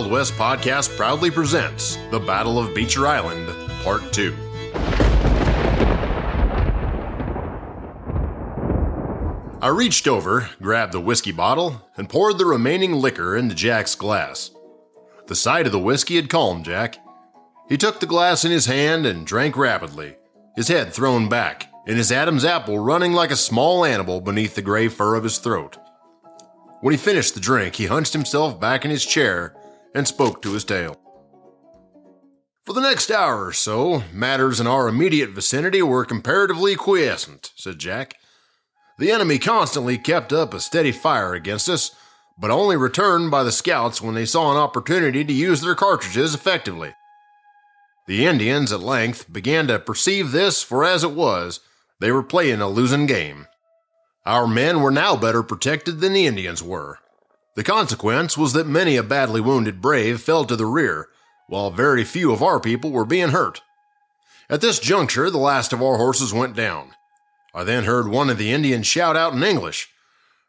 Wild 0.00 0.12
West 0.12 0.32
podcast 0.36 0.96
proudly 0.96 1.30
presents 1.30 1.98
The 2.10 2.20
Battle 2.20 2.58
of 2.58 2.74
Beecher 2.74 3.06
Island, 3.06 3.46
Part 3.84 4.14
2. 4.14 4.34
I 9.60 9.68
reached 9.68 10.08
over, 10.08 10.48
grabbed 10.62 10.92
the 10.92 11.02
whiskey 11.02 11.32
bottle, 11.32 11.86
and 11.98 12.08
poured 12.08 12.38
the 12.38 12.46
remaining 12.46 12.94
liquor 12.94 13.36
into 13.36 13.54
Jack's 13.54 13.94
glass. 13.94 14.52
The 15.26 15.34
sight 15.34 15.66
of 15.66 15.72
the 15.72 15.78
whiskey 15.78 16.16
had 16.16 16.30
calmed 16.30 16.64
Jack. 16.64 16.96
He 17.68 17.76
took 17.76 18.00
the 18.00 18.06
glass 18.06 18.42
in 18.42 18.50
his 18.50 18.64
hand 18.64 19.04
and 19.04 19.26
drank 19.26 19.54
rapidly, 19.54 20.16
his 20.56 20.68
head 20.68 20.94
thrown 20.94 21.28
back, 21.28 21.70
and 21.86 21.98
his 21.98 22.10
Adam's 22.10 22.46
apple 22.46 22.78
running 22.78 23.12
like 23.12 23.32
a 23.32 23.36
small 23.36 23.84
animal 23.84 24.22
beneath 24.22 24.54
the 24.54 24.62
gray 24.62 24.88
fur 24.88 25.14
of 25.14 25.24
his 25.24 25.36
throat. 25.36 25.76
When 26.80 26.92
he 26.92 26.96
finished 26.96 27.34
the 27.34 27.40
drink, 27.40 27.74
he 27.74 27.84
hunched 27.84 28.14
himself 28.14 28.58
back 28.58 28.86
in 28.86 28.90
his 28.90 29.04
chair 29.04 29.54
and 29.94 30.06
spoke 30.06 30.42
to 30.42 30.52
his 30.52 30.64
tale. 30.64 31.00
For 32.64 32.72
the 32.72 32.80
next 32.80 33.10
hour 33.10 33.46
or 33.46 33.52
so, 33.52 34.04
matters 34.12 34.60
in 34.60 34.66
our 34.66 34.86
immediate 34.86 35.30
vicinity 35.30 35.82
were 35.82 36.04
comparatively 36.04 36.76
quiescent, 36.76 37.50
said 37.56 37.78
Jack. 37.78 38.14
The 38.98 39.10
enemy 39.10 39.38
constantly 39.38 39.98
kept 39.98 40.32
up 40.32 40.52
a 40.52 40.60
steady 40.60 40.92
fire 40.92 41.34
against 41.34 41.68
us, 41.68 41.94
but 42.38 42.50
only 42.50 42.76
returned 42.76 43.30
by 43.30 43.42
the 43.42 43.52
scouts 43.52 44.00
when 44.00 44.14
they 44.14 44.26
saw 44.26 44.50
an 44.50 44.56
opportunity 44.56 45.24
to 45.24 45.32
use 45.32 45.60
their 45.60 45.74
cartridges 45.74 46.34
effectively. 46.34 46.94
The 48.06 48.26
Indians 48.26 48.72
at 48.72 48.80
length 48.80 49.32
began 49.32 49.66
to 49.68 49.78
perceive 49.78 50.32
this 50.32 50.62
for 50.62 50.84
as 50.84 51.02
it 51.02 51.12
was, 51.12 51.60
they 52.00 52.10
were 52.12 52.22
playing 52.22 52.60
a 52.60 52.68
losing 52.68 53.06
game. 53.06 53.46
Our 54.26 54.46
men 54.46 54.82
were 54.82 54.90
now 54.90 55.16
better 55.16 55.42
protected 55.42 56.00
than 56.00 56.12
the 56.12 56.26
Indians 56.26 56.62
were. 56.62 56.98
The 57.56 57.64
consequence 57.64 58.38
was 58.38 58.52
that 58.52 58.66
many 58.66 58.96
a 58.96 59.02
badly 59.02 59.40
wounded 59.40 59.80
brave 59.80 60.20
fell 60.20 60.44
to 60.44 60.56
the 60.56 60.66
rear, 60.66 61.08
while 61.48 61.70
very 61.70 62.04
few 62.04 62.32
of 62.32 62.42
our 62.42 62.60
people 62.60 62.90
were 62.90 63.04
being 63.04 63.30
hurt. 63.30 63.60
At 64.48 64.60
this 64.60 64.78
juncture, 64.78 65.30
the 65.30 65.38
last 65.38 65.72
of 65.72 65.82
our 65.82 65.96
horses 65.96 66.32
went 66.32 66.56
down. 66.56 66.92
I 67.54 67.64
then 67.64 67.84
heard 67.84 68.08
one 68.08 68.30
of 68.30 68.38
the 68.38 68.52
Indians 68.52 68.86
shout 68.86 69.16
out 69.16 69.32
in 69.32 69.42
English, 69.42 69.88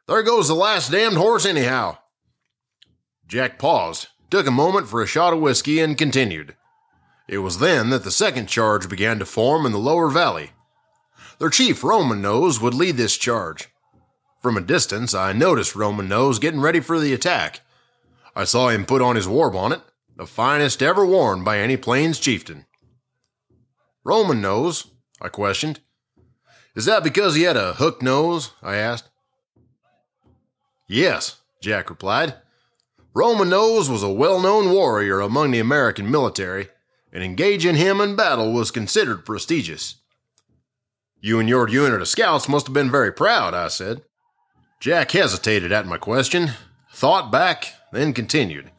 There 0.07 0.23
goes 0.23 0.47
the 0.47 0.55
last 0.55 0.91
damned 0.91 1.17
horse, 1.17 1.45
anyhow. 1.45 1.97
Jack 3.27 3.57
paused, 3.57 4.07
took 4.29 4.45
a 4.45 4.51
moment 4.51 4.87
for 4.87 5.01
a 5.01 5.07
shot 5.07 5.33
of 5.33 5.39
whiskey, 5.39 5.79
and 5.79 5.97
continued. 5.97 6.55
It 7.27 7.39
was 7.39 7.59
then 7.59 7.89
that 7.91 8.03
the 8.03 8.11
second 8.11 8.47
charge 8.47 8.89
began 8.89 9.19
to 9.19 9.25
form 9.25 9.65
in 9.65 9.71
the 9.71 9.77
lower 9.77 10.09
valley. 10.09 10.51
Their 11.39 11.49
chief, 11.49 11.83
Roman 11.83 12.21
Nose, 12.21 12.59
would 12.59 12.73
lead 12.73 12.97
this 12.97 13.17
charge. 13.17 13.69
From 14.41 14.57
a 14.57 14.61
distance, 14.61 15.13
I 15.13 15.33
noticed 15.33 15.75
Roman 15.75 16.09
Nose 16.09 16.39
getting 16.39 16.61
ready 16.61 16.79
for 16.79 16.99
the 16.99 17.13
attack. 17.13 17.61
I 18.35 18.43
saw 18.43 18.69
him 18.69 18.85
put 18.85 19.01
on 19.01 19.15
his 19.15 19.27
war 19.27 19.51
bonnet, 19.51 19.81
the 20.15 20.25
finest 20.25 20.81
ever 20.81 21.05
worn 21.05 21.43
by 21.43 21.59
any 21.59 21.77
Plains 21.77 22.19
chieftain. 22.19 22.65
Roman 24.03 24.41
Nose? 24.41 24.87
I 25.21 25.29
questioned. 25.29 25.79
Is 26.75 26.85
that 26.85 27.03
because 27.03 27.35
he 27.35 27.43
had 27.43 27.57
a 27.57 27.73
hooked 27.73 28.01
nose? 28.01 28.51
I 28.63 28.77
asked. 28.77 29.09
Yes, 30.87 31.41
Jack 31.61 31.89
replied. 31.89 32.35
Roman 33.13 33.49
Nose 33.49 33.89
was 33.89 34.01
a 34.01 34.09
well 34.09 34.39
known 34.39 34.71
warrior 34.71 35.19
among 35.19 35.51
the 35.51 35.59
American 35.59 36.09
military, 36.09 36.69
and 37.13 37.23
engaging 37.23 37.75
him 37.75 38.01
in 38.01 38.15
battle 38.15 38.53
was 38.53 38.71
considered 38.71 39.25
prestigious. 39.25 39.97
You 41.19 41.39
and 41.39 41.47
your 41.47 41.69
unit 41.69 42.01
of 42.01 42.07
scouts 42.07 42.49
must 42.49 42.67
have 42.67 42.73
been 42.73 42.89
very 42.89 43.11
proud, 43.11 43.53
I 43.53 43.67
said. 43.67 44.01
Jack 44.81 45.11
hesitated 45.11 45.71
at 45.71 45.85
my 45.85 45.99
question, 45.99 46.53
thought 46.91 47.31
back, 47.31 47.75
then 47.91 48.13
continued. 48.13 48.71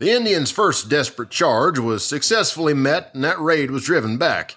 The 0.00 0.10
Indians' 0.10 0.50
first 0.50 0.90
desperate 0.90 1.30
charge 1.30 1.78
was 1.78 2.04
successfully 2.04 2.74
met, 2.74 3.14
and 3.14 3.24
that 3.24 3.40
raid 3.40 3.70
was 3.70 3.86
driven 3.86 4.18
back. 4.18 4.56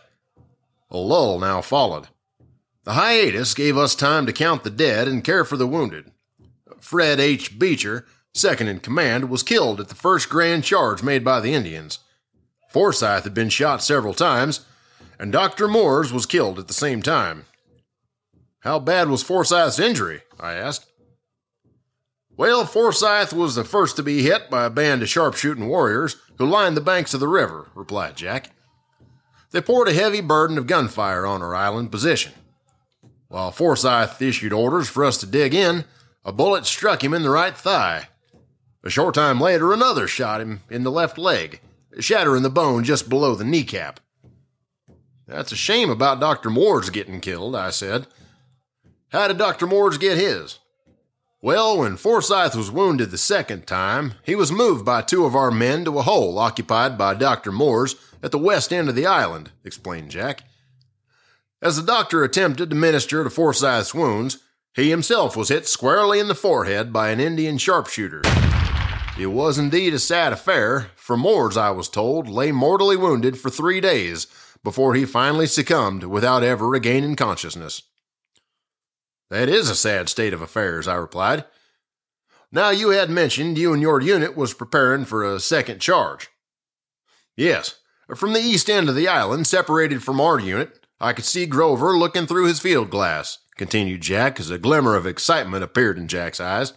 A 0.90 0.98
lull 0.98 1.40
now 1.40 1.62
followed. 1.62 2.10
The 2.84 2.94
hiatus 2.94 3.54
gave 3.54 3.78
us 3.78 3.96
time 3.96 4.26
to 4.26 4.34
count 4.34 4.66
the 4.66 4.70
dead 4.70 5.08
and 5.08 5.24
care 5.24 5.46
for 5.46 5.56
the 5.56 5.66
wounded. 5.66 6.12
Fred 6.82 7.22
H. 7.22 7.58
Beecher, 7.58 8.06
second 8.34 8.68
in 8.68 8.82
command, 8.82 9.30
was 9.30 9.44
killed 9.44 9.80
at 9.80 9.88
the 9.88 9.96
first 9.96 10.28
grand 10.28 10.66
charge 10.66 11.02
made 11.02 11.24
by 11.24 11.40
the 11.40 11.54
Indians. 11.54 12.00
Forsyth 12.68 13.24
had 13.24 13.34
been 13.34 13.48
shot 13.48 13.82
several 13.82 14.14
times, 14.14 14.66
and 15.18 15.32
Dr. 15.32 15.70
Mooers 15.70 16.12
was 16.12 16.26
killed 16.26 16.60
at 16.60 16.68
the 16.68 16.74
same 16.74 17.02
time. 17.02 17.46
How 18.62 18.80
bad 18.80 19.10
was 19.10 19.24
Forsyth's 19.24 19.80
injury? 19.80 20.22
I 20.40 20.54
asked. 20.54 20.86
Well, 22.38 22.66
Forsyth 22.66 23.34
was 23.34 23.56
the 23.56 23.64
first 23.64 23.96
to 23.96 24.04
be 24.04 24.22
hit 24.22 24.50
by 24.50 24.66
a 24.66 24.70
band 24.70 25.02
of 25.02 25.10
sharpshooting 25.10 25.68
warriors 25.68 26.16
who 26.38 26.46
lined 26.46 26.78
the 26.78 26.82
banks 26.82 27.14
of 27.14 27.20
the 27.20 27.28
river, 27.28 27.70
replied 27.76 28.16
Jack. 28.16 28.52
They 29.52 29.62
poured 29.62 29.90
a 29.90 29.94
heavy 29.94 30.22
burden 30.22 30.58
of 30.58 30.68
gunfire 30.68 31.26
on 31.26 31.42
our 31.42 31.56
island 31.56 31.92
position. 31.92 32.34
While 33.28 33.52
Forsyth 33.52 34.22
issued 34.22 34.54
orders 34.54 34.90
for 34.90 35.04
us 35.06 35.18
to 35.20 35.26
dig 35.26 35.54
in, 35.54 35.86
a 36.24 36.32
bullet 36.32 36.66
struck 36.66 37.04
him 37.04 37.14
in 37.14 37.24
the 37.24 37.30
right 37.30 37.56
thigh. 37.56 38.10
A 38.84 38.90
short 38.90 39.16
time 39.16 39.40
later, 39.40 39.74
another 39.74 40.08
shot 40.08 40.42
him 40.42 40.62
in 40.70 40.84
the 40.84 40.92
left 40.92 41.18
leg, 41.18 41.62
shattering 42.00 42.44
the 42.44 42.50
bone 42.50 42.84
just 42.84 43.10
below 43.10 43.36
the 43.36 43.44
kneecap. 43.44 44.00
That's 45.28 45.52
a 45.52 45.56
shame 45.56 45.90
about 45.90 46.20
Dr. 46.20 46.50
Mooers 46.50 46.92
getting 46.92 47.22
killed, 47.22 47.56
I 47.56 47.70
said. 47.70 48.08
How 49.12 49.28
did 49.28 49.38
Dr. 49.38 49.68
Mooers 49.68 50.00
get 50.00 50.18
his? 50.18 50.60
Well, 51.42 51.80
when 51.80 51.98
Forsyth 51.98 52.56
was 52.56 52.72
wounded 52.72 53.12
the 53.12 53.18
second 53.18 53.68
time, 53.68 54.14
he 54.24 54.36
was 54.36 54.54
moved 54.54 54.86
by 54.86 55.02
two 55.02 55.26
of 55.26 55.36
our 55.36 55.52
men 55.52 55.84
to 55.84 56.00
a 56.00 56.04
hole 56.04 56.40
occupied 56.40 56.98
by 56.98 57.16
Dr. 57.16 57.52
Mooers 57.52 57.96
at 58.24 58.32
the 58.32 58.38
west 58.38 58.72
end 58.72 58.88
of 58.88 58.96
the 58.96 59.06
island, 59.06 59.52
explained 59.66 60.12
Jack. 60.12 60.44
As 61.62 61.76
the 61.76 61.84
doctor 61.84 62.24
attempted 62.24 62.70
to 62.70 62.76
minister 62.76 63.26
to 63.26 63.30
Forsyth's 63.30 63.94
wounds, 63.94 64.38
he 64.76 64.90
himself 64.90 65.36
was 65.36 65.50
hit 65.50 65.68
squarely 65.68 66.18
in 66.18 66.30
the 66.30 66.36
forehead 66.36 66.94
by 66.94 67.10
an 67.10 67.20
Indian 67.20 67.58
sharpshooter. 67.58 68.22
It 69.20 69.28
was 69.28 69.58
indeed 69.58 69.94
a 69.94 70.00
sad 70.00 70.32
affair, 70.32 70.92
for 70.96 71.18
Mooers, 71.18 71.58
I 71.58 71.72
was 71.72 71.90
told, 71.90 72.30
lay 72.30 72.54
mortally 72.54 72.96
wounded 72.96 73.38
for 73.38 73.50
three 73.50 73.82
days 73.82 74.28
before 74.64 74.96
he 74.96 75.04
finally 75.04 75.48
succumbed 75.48 76.06
without 76.06 76.44
ever 76.44 76.70
regaining 76.70 77.18
consciousness. 77.18 77.84
That 79.32 79.48
is 79.48 79.70
a 79.70 79.76
sad 79.76 80.10
state 80.10 80.34
of 80.34 80.42
affairs, 80.42 80.90
I 80.90 80.96
replied. 80.96 81.46
Now, 82.52 82.70
you 82.70 82.90
had 82.90 83.10
mentioned 83.10 83.58
you 83.58 83.72
and 83.72 83.82
your 83.82 84.02
unit 84.02 84.36
was 84.36 84.54
preparing 84.54 85.06
for 85.06 85.24
a 85.24 85.40
second 85.40 85.80
charge. 85.80 86.28
Yes, 87.38 87.76
from 88.14 88.34
the 88.34 88.42
east 88.42 88.70
end 88.70 88.90
of 88.90 88.96
the 88.96 89.08
island, 89.08 89.48
separated 89.48 90.04
from 90.04 90.20
our 90.20 90.38
unit, 90.38 90.86
I 91.00 91.14
could 91.14 91.24
see 91.24 91.46
Grover 91.46 91.98
looking 91.98 92.28
through 92.28 92.48
his 92.48 92.60
field 92.60 92.90
glass, 92.90 93.38
continued 93.56 94.02
Jack 94.02 94.38
as 94.38 94.52
a 94.52 94.58
glimmer 94.58 94.98
of 94.98 95.08
excitement 95.08 95.64
appeared 95.64 95.98
in 95.98 96.10
Jack's 96.10 96.42
eyes. 96.42 96.74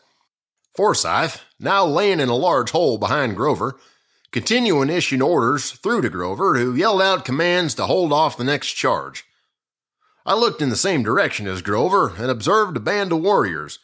Forsyth, 0.76 1.42
now 1.58 1.84
laying 1.84 2.20
in 2.20 2.28
a 2.28 2.36
large 2.36 2.70
hole 2.70 2.98
behind 2.98 3.34
Grover, 3.34 3.80
continuing 4.30 4.90
issuing 4.90 5.22
orders 5.22 5.72
through 5.72 6.02
to 6.02 6.08
Grover, 6.08 6.56
who 6.56 6.76
yelled 6.76 7.02
out 7.02 7.24
commands 7.24 7.74
to 7.74 7.86
hold 7.86 8.12
off 8.12 8.36
the 8.36 8.44
next 8.44 8.74
charge. 8.74 9.24
I 10.26 10.34
looked 10.34 10.62
in 10.62 10.70
the 10.70 10.76
same 10.76 11.02
direction 11.02 11.46
as 11.46 11.62
Grover 11.62 12.14
and 12.16 12.30
observed 12.30 12.76
a 12.76 12.80
band 12.80 13.12
of 13.12 13.20
warriors. 13.20 13.78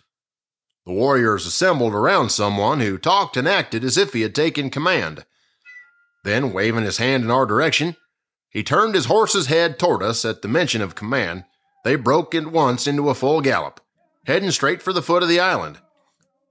The 0.87 0.93
warriors 0.93 1.47
assembled 1.47 1.93
around 1.93 2.31
someone 2.31 2.81
who 2.81 2.97
talked 2.97 3.37
and 3.37 3.47
acted 3.47 3.85
as 3.85 3.99
if 3.99 4.13
he 4.13 4.23
had 4.23 4.35
taken 4.35 4.71
command. 4.71 5.27
Then, 6.25 6.53
waving 6.53 6.85
his 6.85 6.99
hand 6.99 7.25
in 7.25 7.31
our 7.31 7.47
direction, 7.47 7.97
he 8.49 8.63
turned 8.63 8.95
his 8.95 9.05
horse's 9.05 9.47
head 9.47 9.79
toward 9.79 10.03
us 10.03 10.25
at 10.25 10.43
the 10.43 10.49
mention 10.49 10.81
of 10.81 10.95
command. 10.95 11.45
They 11.85 11.97
broke 11.97 12.35
at 12.35 12.51
once 12.51 12.87
into 12.87 13.11
a 13.11 13.15
full 13.15 13.41
gallop, 13.41 13.81
heading 14.27 14.51
straight 14.51 14.83
for 14.83 14.93
the 14.93 15.03
foot 15.03 15.23
of 15.23 15.29
the 15.29 15.41
island. 15.41 15.79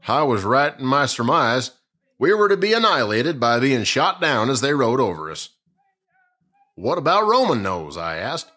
I 0.08 0.24
was 0.24 0.44
right 0.44 0.78
in 0.78 0.86
my 0.86 1.08
surmise, 1.08 1.72
we 2.20 2.34
were 2.34 2.50
to 2.50 2.58
be 2.58 2.74
annihilated 2.74 3.40
by 3.40 3.60
being 3.60 3.86
shot 3.86 4.20
down 4.20 4.50
as 4.50 4.60
they 4.62 4.74
rode 4.74 5.00
over 5.00 5.32
us. 5.32 5.50
What 6.76 6.98
about 6.98 7.28
Roman 7.28 7.64
Nose? 7.64 7.98
I 7.98 8.18
asked. 8.18 8.52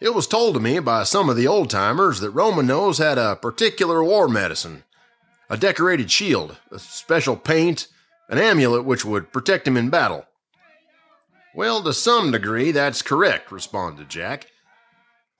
It 0.00 0.14
was 0.14 0.26
told 0.26 0.54
to 0.54 0.60
me 0.60 0.78
by 0.78 1.04
some 1.04 1.28
of 1.28 1.36
the 1.36 1.46
old 1.46 1.68
timers 1.68 2.20
that 2.20 2.30
Roman 2.30 2.66
Nose 2.66 2.98
had 2.98 3.18
a 3.18 3.36
particular 3.36 4.02
war 4.02 4.28
medicine 4.28 4.84
a 5.50 5.56
decorated 5.56 6.10
shield, 6.10 6.56
a 6.70 6.78
special 6.78 7.36
paint, 7.36 7.88
an 8.28 8.38
amulet 8.38 8.84
which 8.84 9.04
would 9.04 9.32
protect 9.32 9.66
him 9.66 9.76
in 9.76 9.90
battle. 9.90 10.24
Well, 11.56 11.82
to 11.82 11.92
some 11.92 12.30
degree, 12.30 12.70
that's 12.70 13.02
correct, 13.02 13.50
responded 13.50 14.08
Jack. 14.08 14.46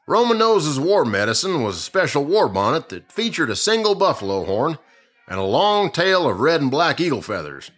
Roman 0.09 0.39
Nose's 0.39 0.81
war 0.81 1.05
medicine 1.05 1.63
was 1.63 1.77
a 1.77 1.81
special 1.81 2.25
war 2.25 2.49
bonnet 2.49 2.89
that 2.89 3.13
featured 3.13 3.51
a 3.51 3.57
single 3.57 3.95
buffalo 3.95 4.45
horn 4.45 4.79
and 5.29 5.39
a 5.39 5.45
long 5.45 5.93
tail 5.93 6.29
of 6.29 6.41
red 6.41 6.61
and 6.61 6.71
black 6.71 7.01
eagle 7.01 7.23
feathers. 7.23 7.71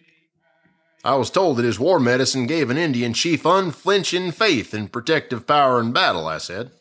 I 1.03 1.15
was 1.15 1.29
told 1.29 1.57
that 1.57 1.65
his 1.65 1.79
war 1.79 1.99
medicine 1.99 2.47
gave 2.47 2.69
an 2.69 2.77
Indian 2.77 3.13
chief 3.13 3.45
unflinching 3.45 4.31
faith 4.31 4.73
in 4.73 4.87
protective 4.87 5.45
power 5.45 5.79
in 5.79 5.91
battle, 5.91 6.27
I 6.27 6.37
said. 6.37 6.71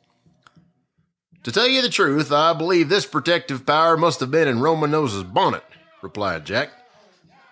To 1.42 1.50
tell 1.50 1.66
you 1.66 1.82
the 1.82 1.88
truth, 1.88 2.30
I 2.30 2.52
believe 2.52 2.88
this 2.88 3.04
protective 3.04 3.66
power 3.66 3.96
must 3.96 4.20
have 4.20 4.30
been 4.30 4.46
in 4.46 4.60
Roman 4.60 4.92
Nose's 4.92 5.24
bonnet, 5.24 5.64
replied 6.00 6.44
Jack. 6.44 6.70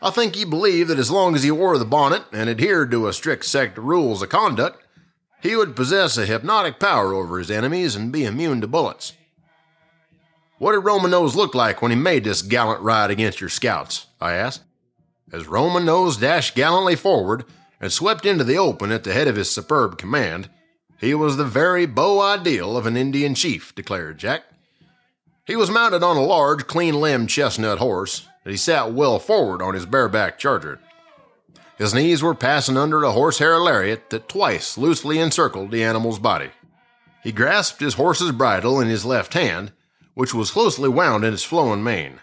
I 0.01 0.11
think 0.11 0.37
he 0.37 0.45
believed 0.45 0.89
that 0.91 0.99
as 0.99 1.11
long 1.11 1.35
as 1.35 1.43
he 1.43 1.51
wore 1.51 1.77
the 1.77 1.85
bonnet 1.85 2.23
and 2.33 2.49
adhered 2.49 2.93
to 2.93 3.09
a 3.09 3.13
strict 3.13 3.47
set 3.47 3.77
of 3.77 3.85
rules 3.85 4.23
of 4.23 4.29
conduct, 4.29 4.83
he 5.43 5.57
would 5.57 5.75
possess 5.75 6.17
a 6.17 6.25
hypnotic 6.25 6.79
power 6.79 7.13
over 7.13 7.39
his 7.39 7.51
enemies 7.51 7.97
and 7.97 8.13
be 8.13 8.25
immune 8.25 8.61
to 8.61 8.69
bullets. 8.69 9.15
What 10.59 10.73
did 10.73 10.81
Roman 10.81 11.11
Nose 11.11 11.35
look 11.35 11.55
like 11.55 11.83
when 11.83 11.91
he 11.91 11.97
made 11.97 12.23
this 12.23 12.43
gallant 12.43 12.83
ride 12.83 13.11
against 13.11 13.41
your 13.41 13.51
scouts? 13.51 14.07
I 14.21 14.35
asked. 14.35 14.63
As 15.33 15.47
Roman 15.47 15.85
Nose 15.85 16.17
dashed 16.17 16.55
gallantly 16.55 16.97
forward 16.97 17.45
and 17.81 17.93
swept 17.93 18.27
into 18.27 18.45
the 18.45 18.59
open 18.59 18.93
at 18.93 19.05
the 19.05 19.13
head 19.13 19.29
of 19.29 19.37
his 19.37 19.51
superb 19.51 19.99
command, 19.99 20.51
he 20.99 21.15
was 21.15 21.37
the 21.37 21.45
very 21.45 21.87
beau 21.87 22.21
ideal 22.21 22.77
of 22.77 22.87
an 22.87 22.97
Indian 22.97 23.35
chief, 23.35 23.75
declared 23.75 24.19
Jack. 24.19 24.43
He 25.47 25.57
was 25.57 25.71
mounted 25.71 26.03
on 26.03 26.17
a 26.17 26.23
large, 26.23 26.67
clean 26.67 27.01
limbed 27.01 27.31
chestnut 27.31 27.79
horse, 27.79 28.29
and 28.45 28.51
he 28.51 28.57
sat 28.57 28.93
well 28.93 29.19
forward 29.19 29.63
on 29.63 29.75
his 29.75 29.87
bareback 29.87 30.39
charger. 30.39 30.79
His 31.79 31.95
knees 31.95 32.23
were 32.23 32.35
passing 32.35 32.77
under 32.77 33.03
a 33.03 33.13
horsehair 33.13 33.59
lariat 33.59 34.11
that 34.11 34.29
twice 34.29 34.77
loosely 34.77 35.19
encircled 35.19 35.71
the 35.71 35.83
animal's 35.83 36.19
body. 36.19 36.51
He 37.23 37.33
grasped 37.33 37.81
his 37.81 37.95
horse's 37.95 38.33
bridle 38.33 38.81
in 38.81 38.89
his 38.89 39.05
left 39.05 39.35
hand 39.35 39.73
which 40.15 40.35
was 40.35 40.51
closely 40.51 40.89
wound 40.89 41.25
in 41.25 41.33
its 41.33 41.45
flowing 41.45 41.83
mane. 41.83 42.21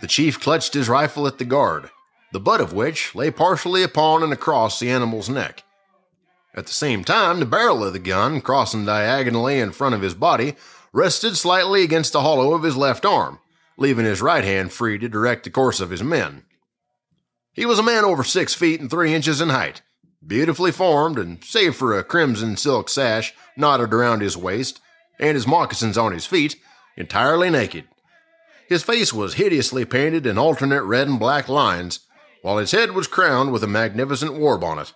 The 0.00 0.06
chief 0.06 0.40
clutched 0.40 0.74
his 0.74 0.88
rifle 0.88 1.26
at 1.26 1.38
the 1.38 1.44
guard, 1.44 1.90
the 2.32 2.40
butt 2.40 2.60
of 2.60 2.72
which 2.72 3.14
lay 3.14 3.30
partially 3.30 3.82
upon 3.82 4.22
and 4.22 4.32
across 4.32 4.78
the 4.78 4.90
animal's 4.90 5.28
neck. 5.28 5.64
At 6.54 6.66
the 6.66 6.72
same 6.72 7.04
time, 7.04 7.40
the 7.40 7.46
barrel 7.46 7.84
of 7.84 7.92
the 7.92 7.98
gun, 7.98 8.40
crossing 8.40 8.84
diagonally 8.84 9.60
in 9.60 9.72
front 9.72 9.94
of 9.94 10.02
his 10.02 10.14
body, 10.14 10.56
rested 10.92 11.36
slightly 11.36 11.82
against 11.82 12.12
the 12.12 12.22
hollow 12.22 12.54
of 12.54 12.64
his 12.64 12.76
left 12.76 13.04
arm, 13.04 13.38
leaving 13.76 14.04
his 14.04 14.20
right 14.20 14.44
hand 14.44 14.72
free 14.72 14.98
to 14.98 15.08
direct 15.08 15.44
the 15.44 15.50
course 15.50 15.80
of 15.80 15.90
his 15.90 16.02
men. 16.02 16.44
He 17.52 17.66
was 17.66 17.78
a 17.78 17.84
man 17.84 18.04
over 18.04 18.24
six 18.24 18.54
feet 18.54 18.80
and 18.80 18.90
three 18.90 19.14
inches 19.14 19.40
in 19.40 19.50
height, 19.50 19.82
beautifully 20.26 20.72
formed, 20.72 21.18
and 21.18 21.42
save 21.44 21.76
for 21.76 21.96
a 21.96 22.04
crimson 22.04 22.56
silk 22.56 22.88
sash 22.88 23.32
knotted 23.56 23.92
around 23.92 24.20
his 24.20 24.36
waist 24.36 24.80
and 25.18 25.34
his 25.34 25.46
moccasins 25.46 25.98
on 25.98 26.12
his 26.12 26.26
feet, 26.26 26.56
entirely 26.96 27.50
naked. 27.50 27.84
His 28.68 28.82
face 28.82 29.12
was 29.12 29.34
hideously 29.34 29.84
painted 29.84 30.26
in 30.26 30.38
alternate 30.38 30.82
red 30.84 31.08
and 31.08 31.18
black 31.18 31.48
lines, 31.48 32.00
while 32.42 32.58
his 32.58 32.72
head 32.72 32.92
was 32.92 33.06
crowned 33.06 33.52
with 33.52 33.62
a 33.62 33.68
magnificent 33.68 34.34
war 34.34 34.58
bonnet. 34.58 34.92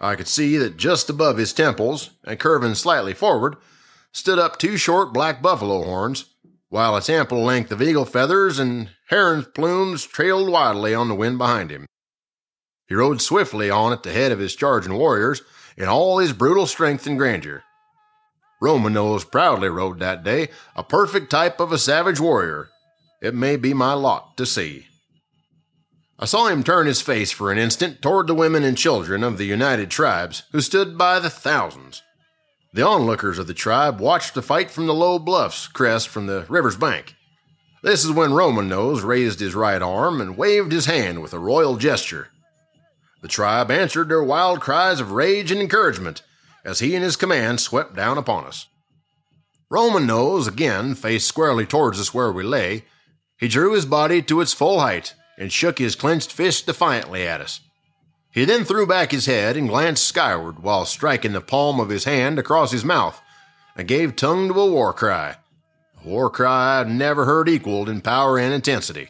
I 0.00 0.14
could 0.14 0.28
see 0.28 0.56
that 0.58 0.76
just 0.76 1.10
above 1.10 1.38
his 1.38 1.52
temples, 1.52 2.10
and 2.24 2.38
curving 2.38 2.74
slightly 2.74 3.14
forward, 3.14 3.56
stood 4.12 4.38
up 4.38 4.58
two 4.58 4.76
short 4.76 5.12
black 5.12 5.42
buffalo 5.42 5.82
horns, 5.82 6.26
while 6.68 6.96
its 6.96 7.10
ample 7.10 7.42
length 7.42 7.72
of 7.72 7.82
eagle 7.82 8.04
feathers 8.04 8.58
and 8.58 8.90
heron's 9.08 9.46
plumes 9.46 10.04
trailed 10.04 10.48
wildly 10.48 10.94
on 10.94 11.08
the 11.08 11.14
wind 11.14 11.38
behind 11.38 11.70
him. 11.70 11.86
He 12.86 12.94
rode 12.94 13.20
swiftly 13.20 13.70
on 13.70 13.92
at 13.92 14.02
the 14.02 14.12
head 14.12 14.32
of 14.32 14.38
his 14.38 14.54
charging 14.54 14.94
warriors 14.94 15.42
in 15.76 15.88
all 15.88 16.18
his 16.18 16.32
brutal 16.32 16.66
strength 16.66 17.06
and 17.06 17.18
grandeur. 17.18 17.62
Roman 18.60 18.94
Nose 18.94 19.24
proudly 19.24 19.68
rode 19.68 20.00
that 20.00 20.24
day, 20.24 20.48
a 20.74 20.82
perfect 20.82 21.30
type 21.30 21.60
of 21.60 21.70
a 21.70 21.78
savage 21.78 22.18
warrior. 22.18 22.70
It 23.22 23.34
may 23.34 23.56
be 23.56 23.72
my 23.72 23.92
lot 23.92 24.36
to 24.36 24.46
see. 24.46 24.87
I 26.20 26.24
saw 26.24 26.48
him 26.48 26.64
turn 26.64 26.88
his 26.88 27.00
face 27.00 27.30
for 27.30 27.52
an 27.52 27.58
instant 27.58 28.02
toward 28.02 28.26
the 28.26 28.34
women 28.34 28.64
and 28.64 28.76
children 28.76 29.22
of 29.22 29.38
the 29.38 29.44
United 29.44 29.88
Tribes, 29.88 30.42
who 30.50 30.60
stood 30.60 30.98
by 30.98 31.20
the 31.20 31.30
thousands. 31.30 32.02
The 32.72 32.84
onlookers 32.84 33.38
of 33.38 33.46
the 33.46 33.54
tribe 33.54 34.00
watched 34.00 34.34
the 34.34 34.42
fight 34.42 34.68
from 34.68 34.88
the 34.88 34.94
low 34.94 35.20
bluffs 35.20 35.68
crest 35.68 36.08
from 36.08 36.26
the 36.26 36.44
river's 36.48 36.76
bank. 36.76 37.14
This 37.84 38.04
is 38.04 38.10
when 38.10 38.32
Roman 38.32 38.68
Nose 38.68 39.02
raised 39.02 39.38
his 39.38 39.54
right 39.54 39.80
arm 39.80 40.20
and 40.20 40.36
waved 40.36 40.72
his 40.72 40.86
hand 40.86 41.22
with 41.22 41.32
a 41.32 41.38
royal 41.38 41.76
gesture. 41.76 42.30
The 43.22 43.28
tribe 43.28 43.70
answered 43.70 44.08
their 44.08 44.22
wild 44.22 44.60
cries 44.60 44.98
of 44.98 45.12
rage 45.12 45.52
and 45.52 45.60
encouragement 45.60 46.22
as 46.64 46.80
he 46.80 46.96
and 46.96 47.04
his 47.04 47.14
command 47.14 47.60
swept 47.60 47.94
down 47.94 48.18
upon 48.18 48.44
us. 48.44 48.66
Roman 49.70 50.06
Nose 50.06 50.48
again 50.48 50.96
faced 50.96 51.28
squarely 51.28 51.64
towards 51.64 52.00
us 52.00 52.12
where 52.12 52.32
we 52.32 52.42
lay. 52.42 52.86
He 53.38 53.46
drew 53.46 53.74
his 53.74 53.86
body 53.86 54.20
to 54.22 54.40
its 54.40 54.52
full 54.52 54.80
height 54.80 55.14
and 55.38 55.52
shook 55.52 55.78
his 55.78 55.94
clenched 55.94 56.32
fist 56.32 56.66
defiantly 56.66 57.26
at 57.26 57.40
us. 57.40 57.60
He 58.30 58.44
then 58.44 58.64
threw 58.64 58.86
back 58.86 59.12
his 59.12 59.26
head 59.26 59.56
and 59.56 59.68
glanced 59.68 60.06
skyward 60.06 60.62
while 60.62 60.84
striking 60.84 61.32
the 61.32 61.40
palm 61.40 61.80
of 61.80 61.88
his 61.88 62.04
hand 62.04 62.38
across 62.38 62.72
his 62.72 62.84
mouth 62.84 63.20
and 63.74 63.88
gave 63.88 64.16
tongue 64.16 64.48
to 64.48 64.60
a 64.60 64.70
war 64.70 64.92
cry. 64.92 65.36
A 66.04 66.08
war 66.08 66.28
cry 66.28 66.80
I've 66.80 66.88
never 66.88 67.24
heard 67.24 67.48
equaled 67.48 67.88
in 67.88 68.00
power 68.00 68.38
and 68.38 68.52
intensity. 68.52 69.08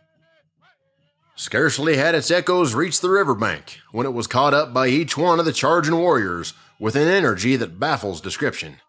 Scarcely 1.35 1.97
had 1.97 2.15
its 2.15 2.31
echoes 2.31 2.75
reached 2.75 3.01
the 3.01 3.11
river 3.11 3.35
bank 3.35 3.79
when 3.93 4.07
it 4.07 4.13
was 4.13 4.27
caught 4.27 4.55
up 4.55 4.75
by 4.75 4.89
each 4.89 5.17
one 5.17 5.39
of 5.39 5.45
the 5.45 5.53
charging 5.53 5.97
warriors 5.97 6.53
with 6.79 6.97
an 6.97 7.09
energy 7.09 7.57
that 7.57 7.81
baffles 7.81 8.21
description. 8.21 8.81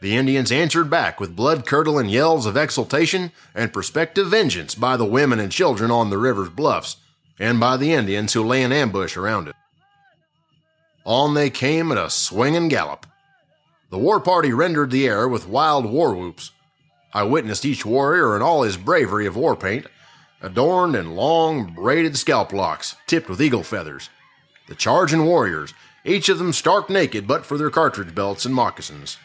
The 0.00 0.16
Indians 0.16 0.50
answered 0.50 0.88
back 0.88 1.20
with 1.20 1.36
blood 1.36 1.66
curdling 1.66 2.08
yells 2.08 2.46
of 2.46 2.56
exultation 2.56 3.32
and 3.54 3.72
prospective 3.72 4.28
vengeance 4.28 4.74
by 4.74 4.96
the 4.96 5.04
women 5.04 5.38
and 5.38 5.52
children 5.52 5.90
on 5.90 6.08
the 6.08 6.16
river's 6.16 6.48
bluffs, 6.48 6.96
and 7.38 7.60
by 7.60 7.76
the 7.76 7.92
Indians 7.92 8.32
who 8.32 8.42
lay 8.42 8.62
in 8.62 8.72
ambush 8.72 9.16
around 9.16 9.48
it. 9.48 9.54
On 11.04 11.34
they 11.34 11.50
came 11.50 11.92
at 11.92 11.98
a 11.98 12.08
swinging 12.08 12.68
gallop. 12.68 13.06
The 13.90 13.98
war 13.98 14.20
party 14.20 14.52
rendered 14.52 14.90
the 14.90 15.06
air 15.06 15.28
with 15.28 15.48
wild 15.48 15.84
war 15.84 16.14
whoops. 16.14 16.52
I 17.12 17.24
witnessed 17.24 17.66
each 17.66 17.84
warrior 17.84 18.36
in 18.36 18.42
all 18.42 18.62
his 18.62 18.78
bravery 18.78 19.26
of 19.26 19.36
war 19.36 19.56
paint, 19.56 19.86
adorned 20.40 20.94
in 20.94 21.14
long, 21.14 21.74
braided 21.74 22.16
scalp 22.16 22.52
locks 22.54 22.96
tipped 23.06 23.28
with 23.28 23.42
eagle 23.42 23.64
feathers. 23.64 24.08
The 24.68 24.74
charging 24.74 25.26
warriors, 25.26 25.74
each 26.04 26.30
of 26.30 26.38
them 26.38 26.54
stark 26.54 26.88
naked 26.88 27.26
but 27.26 27.44
for 27.44 27.58
their 27.58 27.70
cartridge 27.70 28.14
belts 28.14 28.46
and 28.46 28.54
moccasins. 28.54 29.18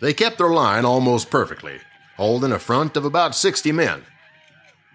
They 0.00 0.14
kept 0.14 0.38
their 0.38 0.50
line 0.50 0.84
almost 0.84 1.30
perfectly, 1.30 1.78
holding 2.16 2.52
a 2.52 2.58
front 2.58 2.96
of 2.96 3.04
about 3.04 3.34
60 3.34 3.70
men. 3.72 4.04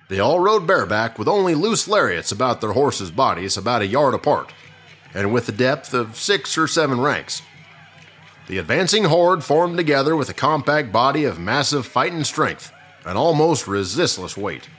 They 0.07 0.19
all 0.19 0.39
rode 0.39 0.67
bareback 0.67 1.17
with 1.17 1.27
only 1.27 1.55
loose 1.55 1.87
lariats 1.87 2.31
about 2.31 2.61
their 2.61 2.73
horses' 2.73 3.11
bodies 3.11 3.57
about 3.57 3.81
a 3.81 3.87
yard 3.87 4.13
apart, 4.13 4.51
and 5.13 5.31
with 5.31 5.47
a 5.49 5.51
depth 5.51 5.93
of 5.93 6.17
six 6.17 6.57
or 6.57 6.67
seven 6.67 7.01
ranks. 7.01 7.41
The 8.47 8.57
advancing 8.59 9.05
horde 9.05 9.43
formed 9.43 9.77
together 9.77 10.15
with 10.15 10.29
a 10.29 10.33
compact 10.33 10.91
body 10.91 11.23
of 11.23 11.39
massive 11.39 11.85
fighting 11.85 12.23
strength 12.23 12.71
and 13.05 13.17
almost 13.17 13.67
resistless 13.67 14.37
weight. 14.37 14.69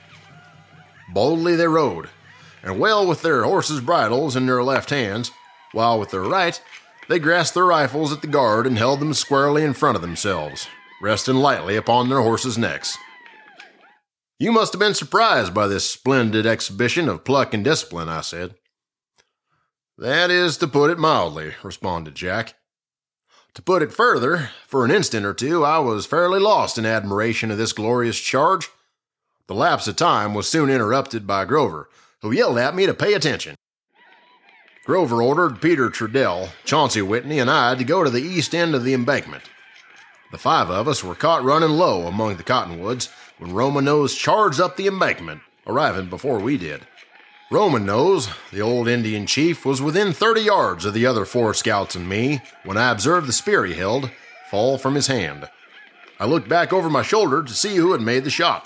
Boldly 1.13 1.55
they 1.55 1.67
rode, 1.67 2.09
and 2.63 2.79
well 2.79 3.05
with 3.05 3.21
their 3.21 3.43
horses' 3.43 3.81
bridles 3.81 4.35
in 4.35 4.45
their 4.45 4.63
left 4.63 4.89
hands, 4.89 5.31
while 5.71 5.99
with 5.99 6.11
their 6.11 6.21
right, 6.21 6.61
they 7.09 7.19
grasped 7.19 7.53
their 7.53 7.65
rifles 7.65 8.11
at 8.11 8.21
the 8.21 8.27
guard 8.27 8.67
and 8.67 8.77
held 8.77 8.99
them 8.99 9.13
squarely 9.13 9.63
in 9.63 9.73
front 9.73 9.95
of 9.95 10.01
themselves, 10.01 10.67
resting 11.01 11.35
lightly 11.35 11.75
upon 11.75 12.09
their 12.09 12.21
horses' 12.21 12.57
necks. 12.57 12.97
You 14.39 14.51
must 14.51 14.73
have 14.73 14.79
been 14.79 14.93
surprised 14.93 15.53
by 15.53 15.67
this 15.67 15.89
splendid 15.89 16.45
exhibition 16.45 17.09
of 17.09 17.23
pluck 17.23 17.53
and 17.53 17.63
discipline, 17.63 18.09
I 18.09 18.21
said. 18.21 18.55
That 19.97 20.29
is 20.29 20.57
to 20.57 20.67
put 20.67 20.91
it 20.91 20.99
mildly, 20.99 21.53
responded 21.63 22.13
Jack. 22.13 22.53
To 23.55 23.63
put 23.63 23.81
it 23.81 23.91
further, 23.91 24.51
for 24.67 24.85
an 24.85 24.91
instant 24.91 25.25
or 25.25 25.33
two 25.33 25.65
I 25.65 25.79
was 25.79 26.05
fairly 26.05 26.39
lost 26.39 26.77
in 26.77 26.85
admiration 26.85 27.49
of 27.49 27.57
this 27.57 27.73
glorious 27.73 28.19
charge. 28.19 28.69
The 29.47 29.55
lapse 29.55 29.87
of 29.87 29.95
time 29.95 30.35
was 30.35 30.47
soon 30.47 30.69
interrupted 30.69 31.25
by 31.25 31.45
Grover, 31.45 31.89
who 32.21 32.31
yelled 32.31 32.59
at 32.59 32.75
me 32.75 32.85
to 32.85 32.93
pay 32.93 33.13
attention. 33.13 33.55
Grover 34.87 35.21
ordered 35.21 35.61
Peter 35.61 35.89
Trudell, 35.89 36.51
Chauncey 36.63 37.01
Whitney, 37.01 37.39
and 37.39 37.51
I 37.51 37.75
to 37.75 37.83
go 37.83 38.05
to 38.05 38.09
the 38.09 38.21
east 38.21 38.55
end 38.55 38.73
of 38.73 38.85
the 38.85 38.93
embankment. 38.93 39.43
The 40.31 40.37
five 40.37 40.69
of 40.69 40.87
us 40.87 41.03
were 41.03 41.13
caught 41.13 41.43
running 41.43 41.71
low 41.71 42.07
among 42.07 42.37
the 42.37 42.43
cottonwoods 42.43 43.09
when 43.37 43.53
Roman 43.53 43.83
Nose 43.83 44.15
charged 44.15 44.61
up 44.61 44.77
the 44.77 44.87
embankment, 44.87 45.41
arriving 45.67 46.09
before 46.09 46.39
we 46.39 46.57
did. 46.57 46.87
Roman 47.51 47.85
Nose, 47.85 48.29
the 48.53 48.61
old 48.61 48.87
Indian 48.87 49.27
chief, 49.27 49.65
was 49.65 49.81
within 49.81 50.13
30 50.13 50.39
yards 50.39 50.85
of 50.85 50.93
the 50.93 51.05
other 51.05 51.25
four 51.25 51.53
scouts 51.53 51.93
and 51.93 52.07
me 52.07 52.39
when 52.63 52.77
I 52.77 52.89
observed 52.89 53.27
the 53.27 53.33
spear 53.33 53.65
he 53.65 53.73
held 53.73 54.09
fall 54.49 54.77
from 54.77 54.95
his 54.95 55.07
hand. 55.07 55.49
I 56.17 56.27
looked 56.27 56.47
back 56.47 56.71
over 56.71 56.89
my 56.89 57.01
shoulder 57.01 57.43
to 57.43 57.53
see 57.53 57.75
who 57.75 57.91
had 57.91 57.99
made 57.99 58.23
the 58.23 58.29
shot. 58.29 58.65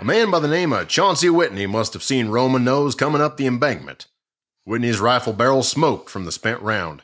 A 0.00 0.04
man 0.04 0.32
by 0.32 0.40
the 0.40 0.48
name 0.48 0.72
of 0.72 0.88
Chauncey 0.88 1.30
Whitney 1.30 1.68
must 1.68 1.92
have 1.92 2.02
seen 2.02 2.26
Roman 2.26 2.64
Nose 2.64 2.96
coming 2.96 3.22
up 3.22 3.36
the 3.36 3.46
embankment. 3.46 4.08
Whitney's 4.64 5.00
rifle 5.00 5.32
barrel 5.32 5.62
smoked 5.62 6.08
from 6.08 6.24
the 6.24 6.32
spent 6.32 6.60
round. 6.62 7.02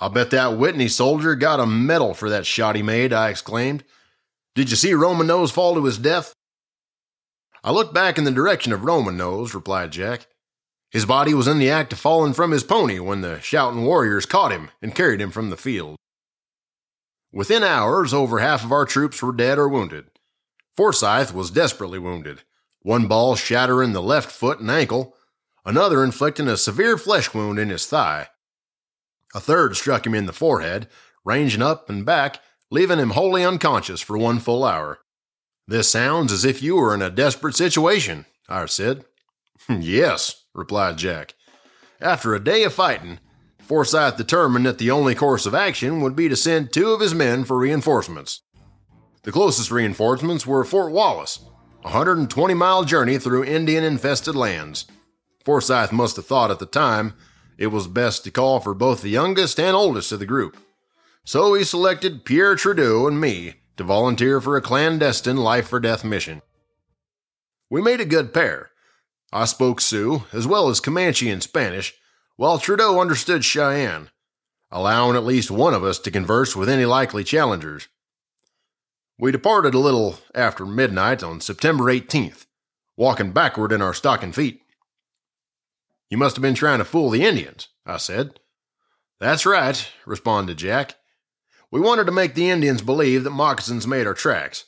I'll 0.00 0.10
bet 0.10 0.30
that 0.30 0.56
Whitney 0.58 0.88
soldier 0.88 1.34
got 1.34 1.60
a 1.60 1.66
medal 1.66 2.14
for 2.14 2.30
that 2.30 2.46
shot 2.46 2.76
he 2.76 2.82
made, 2.82 3.12
I 3.12 3.30
exclaimed. 3.30 3.84
Did 4.54 4.70
you 4.70 4.76
see 4.76 4.94
Roman 4.94 5.26
Nose 5.26 5.50
fall 5.50 5.74
to 5.74 5.84
his 5.84 5.98
death? 5.98 6.32
I 7.62 7.70
looked 7.70 7.94
back 7.94 8.18
in 8.18 8.24
the 8.24 8.30
direction 8.30 8.72
of 8.72 8.84
Roman 8.84 9.16
Nose, 9.16 9.54
replied 9.54 9.90
Jack. 9.90 10.26
His 10.90 11.04
body 11.04 11.34
was 11.34 11.46
in 11.46 11.58
the 11.58 11.70
act 11.70 11.92
of 11.92 11.98
falling 11.98 12.32
from 12.32 12.50
his 12.50 12.64
pony 12.64 12.98
when 12.98 13.20
the 13.20 13.40
shouting 13.40 13.84
warriors 13.84 14.26
caught 14.26 14.52
him 14.52 14.70
and 14.80 14.94
carried 14.94 15.20
him 15.20 15.30
from 15.30 15.50
the 15.50 15.56
field. 15.56 15.96
Within 17.32 17.62
hours, 17.62 18.14
over 18.14 18.38
half 18.38 18.64
of 18.64 18.72
our 18.72 18.86
troops 18.86 19.22
were 19.22 19.32
dead 19.32 19.58
or 19.58 19.68
wounded. 19.68 20.06
Forsyth 20.74 21.34
was 21.34 21.50
desperately 21.50 21.98
wounded, 21.98 22.42
one 22.80 23.06
ball 23.06 23.36
shattering 23.36 23.92
the 23.92 24.00
left 24.00 24.30
foot 24.30 24.60
and 24.60 24.70
ankle, 24.70 25.14
another 25.64 26.02
inflicting 26.04 26.48
a 26.48 26.56
severe 26.56 26.96
flesh 26.96 27.34
wound 27.34 27.58
in 27.58 27.68
his 27.68 27.86
thigh. 27.86 28.28
A 29.34 29.40
third 29.40 29.76
struck 29.76 30.06
him 30.06 30.14
in 30.14 30.26
the 30.26 30.32
forehead, 30.32 30.88
ranging 31.24 31.62
up 31.62 31.90
and 31.90 32.04
back, 32.04 32.40
leaving 32.70 32.98
him 32.98 33.10
wholly 33.10 33.44
unconscious 33.44 34.00
for 34.00 34.16
one 34.16 34.38
full 34.38 34.64
hour. 34.64 35.00
This 35.66 35.90
sounds 35.90 36.32
as 36.32 36.44
if 36.44 36.62
you 36.62 36.76
were 36.76 36.94
in 36.94 37.02
a 37.02 37.10
desperate 37.10 37.54
situation, 37.54 38.24
I 38.48 38.64
said. 38.66 39.04
Hmm, 39.66 39.80
yes, 39.80 40.44
replied 40.54 40.96
Jack. 40.96 41.34
After 42.00 42.34
a 42.34 42.42
day 42.42 42.64
of 42.64 42.72
fighting, 42.72 43.18
Forsyth 43.60 44.16
determined 44.16 44.64
that 44.64 44.78
the 44.78 44.90
only 44.90 45.14
course 45.14 45.44
of 45.44 45.54
action 45.54 46.00
would 46.00 46.16
be 46.16 46.28
to 46.30 46.36
send 46.36 46.72
two 46.72 46.92
of 46.92 47.00
his 47.00 47.14
men 47.14 47.44
for 47.44 47.58
reinforcements. 47.58 48.40
The 49.24 49.32
closest 49.32 49.70
reinforcements 49.70 50.46
were 50.46 50.64
Fort 50.64 50.90
Wallace, 50.90 51.40
a 51.84 51.88
120 51.88 52.54
mile 52.54 52.84
journey 52.84 53.18
through 53.18 53.44
Indian 53.44 53.84
infested 53.84 54.34
lands. 54.34 54.86
Forsyth 55.48 55.92
must 55.92 56.16
have 56.16 56.26
thought 56.26 56.50
at 56.50 56.58
the 56.58 56.66
time 56.66 57.14
it 57.56 57.68
was 57.68 57.86
best 57.86 58.22
to 58.24 58.30
call 58.30 58.60
for 58.60 58.74
both 58.74 59.00
the 59.00 59.08
youngest 59.08 59.58
and 59.58 59.74
oldest 59.74 60.12
of 60.12 60.18
the 60.18 60.26
group. 60.26 60.58
So 61.24 61.54
he 61.54 61.64
selected 61.64 62.26
Pierre 62.26 62.54
Trudeau 62.54 63.06
and 63.06 63.18
me 63.18 63.54
to 63.78 63.82
volunteer 63.82 64.42
for 64.42 64.58
a 64.58 64.60
clandestine 64.60 65.38
life 65.38 65.72
or 65.72 65.80
death 65.80 66.04
mission. 66.04 66.42
We 67.70 67.80
made 67.80 67.98
a 67.98 68.04
good 68.04 68.34
pair. 68.34 68.72
I 69.32 69.46
spoke 69.46 69.80
Sioux 69.80 70.24
as 70.34 70.46
well 70.46 70.68
as 70.68 70.80
Comanche 70.80 71.30
and 71.30 71.42
Spanish, 71.42 71.94
while 72.36 72.58
Trudeau 72.58 73.00
understood 73.00 73.42
Cheyenne, 73.42 74.10
allowing 74.70 75.16
at 75.16 75.24
least 75.24 75.50
one 75.50 75.72
of 75.72 75.82
us 75.82 75.98
to 76.00 76.10
converse 76.10 76.54
with 76.54 76.68
any 76.68 76.84
likely 76.84 77.24
challengers. 77.24 77.88
We 79.18 79.32
departed 79.32 79.72
a 79.72 79.78
little 79.78 80.18
after 80.34 80.66
midnight 80.66 81.22
on 81.22 81.40
September 81.40 81.84
18th, 81.84 82.44
walking 82.98 83.32
backward 83.32 83.72
in 83.72 83.80
our 83.80 83.94
stocking 83.94 84.32
feet. 84.32 84.60
You 86.10 86.16
must 86.16 86.36
have 86.36 86.42
been 86.42 86.54
trying 86.54 86.78
to 86.78 86.84
fool 86.84 87.10
the 87.10 87.24
Indians, 87.24 87.68
I 87.84 87.98
said. 87.98 88.40
That's 89.20 89.44
right, 89.44 89.88
responded 90.06 90.56
Jack. 90.56 90.94
We 91.70 91.80
wanted 91.80 92.04
to 92.04 92.12
make 92.12 92.34
the 92.34 92.48
Indians 92.48 92.80
believe 92.80 93.24
that 93.24 93.30
moccasins 93.30 93.86
made 93.86 94.06
our 94.06 94.14
tracks. 94.14 94.64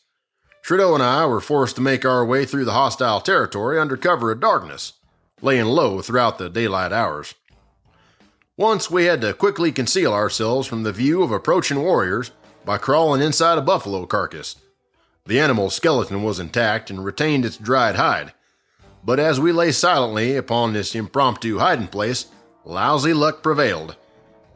Trudeau 0.62 0.94
and 0.94 1.02
I 1.02 1.24
were 1.24 1.40
forced 1.40 1.76
to 1.76 1.82
make 1.82 2.04
our 2.04 2.24
way 2.24 2.44
through 2.44 2.66
the 2.66 2.72
hostile 2.72 3.20
territory 3.20 3.78
under 3.78 3.96
cover 3.96 4.30
of 4.30 4.40
darkness, 4.40 4.92
laying 5.40 5.64
low 5.64 6.02
throughout 6.02 6.36
the 6.36 6.50
daylight 6.50 6.92
hours. 6.92 7.34
Once 8.58 8.90
we 8.90 9.06
had 9.06 9.22
to 9.22 9.32
quickly 9.32 9.72
conceal 9.72 10.12
ourselves 10.12 10.66
from 10.66 10.82
the 10.82 10.92
view 10.92 11.22
of 11.22 11.32
approaching 11.32 11.82
warriors 11.82 12.30
by 12.66 12.76
crawling 12.76 13.22
inside 13.22 13.56
a 13.56 13.62
buffalo 13.62 14.04
carcass. 14.04 14.56
The 15.24 15.40
animal's 15.40 15.74
skeleton 15.74 16.22
was 16.22 16.38
intact 16.38 16.90
and 16.90 17.02
retained 17.02 17.46
its 17.46 17.56
dried 17.56 17.94
hide, 17.94 18.34
but 19.04 19.18
as 19.18 19.40
we 19.40 19.52
lay 19.52 19.72
silently 19.72 20.36
upon 20.36 20.72
this 20.72 20.94
impromptu 20.94 21.58
hiding 21.58 21.88
place, 21.88 22.26
lousy 22.64 23.12
luck 23.12 23.42
prevailed, 23.42 23.96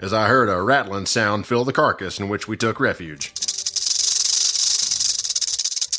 as 0.00 0.12
I 0.12 0.28
heard 0.28 0.48
a 0.48 0.60
rattling 0.60 1.06
sound 1.06 1.46
fill 1.46 1.64
the 1.64 1.72
carcass 1.72 2.18
in 2.18 2.28
which 2.28 2.46
we 2.46 2.56
took 2.56 2.78
refuge. 2.78 3.32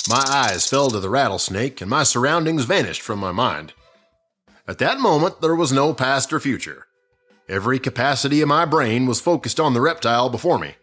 My 0.08 0.24
eyes 0.28 0.68
fell 0.68 0.92
to 0.92 1.00
the 1.00 1.10
rattlesnake, 1.10 1.82
and 1.82 1.90
my 1.90 2.04
surroundings 2.04 2.66
vanished 2.66 3.02
from 3.02 3.18
my 3.18 3.32
mind. 3.32 3.74
At 4.68 4.78
that 4.78 5.00
moment, 5.00 5.42
there 5.42 5.56
was 5.56 5.72
no 5.72 5.94
past 5.94 6.32
or 6.32 6.40
future. 6.40 6.86
Every 7.50 7.80
capacity 7.80 8.42
of 8.42 8.48
my 8.48 8.66
brain 8.66 9.08
was 9.08 9.22
focused 9.22 9.60
on 9.60 9.74
the 9.74 9.82
reptile 9.82 10.30
before 10.30 10.60
me. 10.60 10.76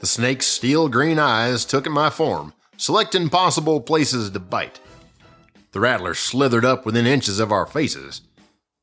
The 0.00 0.06
snake's 0.06 0.46
steel 0.46 0.88
green 0.88 1.20
eyes 1.20 1.64
took 1.64 1.86
in 1.86 1.92
my 1.92 2.10
form, 2.10 2.52
selecting 2.76 3.28
possible 3.28 3.80
places 3.80 4.30
to 4.30 4.40
bite. 4.40 4.80
The 5.72 5.80
rattler 5.80 6.14
slithered 6.14 6.64
up 6.64 6.86
within 6.86 7.06
inches 7.06 7.40
of 7.40 7.50
our 7.50 7.66
faces. 7.66 8.22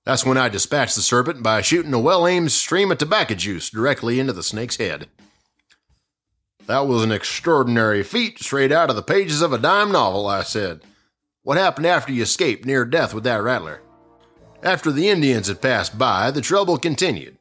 That's 0.05 0.25
when 0.25 0.37
I 0.37 0.49
dispatched 0.49 0.95
the 0.95 1.01
serpent 1.01 1.43
by 1.43 1.61
shooting 1.61 1.93
a 1.93 1.99
well 1.99 2.25
aimed 2.27 2.51
stream 2.51 2.91
of 2.91 2.97
tobacco 2.97 3.35
juice 3.35 3.69
directly 3.69 4.19
into 4.19 4.33
the 4.33 4.43
snake's 4.43 4.77
head. 4.77 5.07
That 6.65 6.87
was 6.87 7.03
an 7.03 7.11
extraordinary 7.11 8.03
feat 8.03 8.39
straight 8.39 8.71
out 8.71 8.89
of 8.89 8.95
the 8.95 9.03
pages 9.03 9.41
of 9.41 9.53
a 9.53 9.57
dime 9.57 9.91
novel, 9.91 10.27
I 10.27 10.43
said. 10.43 10.81
What 11.43 11.57
happened 11.57 11.85
after 11.87 12.11
you 12.11 12.23
escaped 12.23 12.65
near 12.65 12.85
death 12.85 13.13
with 13.13 13.23
that 13.23 13.41
rattler? 13.41 13.81
After 14.61 14.91
the 14.91 15.09
Indians 15.09 15.47
had 15.47 15.61
passed 15.61 15.97
by, 15.97 16.31
the 16.31 16.41
trouble 16.41 16.77
continued. 16.77 17.37